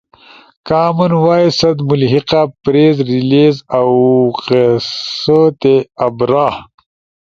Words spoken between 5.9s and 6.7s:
آبرا